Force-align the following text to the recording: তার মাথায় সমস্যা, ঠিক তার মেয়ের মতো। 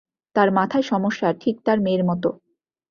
তার 0.35 0.49
মাথায় 0.51 0.85
সমস্যা, 0.91 1.27
ঠিক 1.39 1.55
তার 1.65 1.77
মেয়ের 1.81 2.03
মতো। 2.05 2.29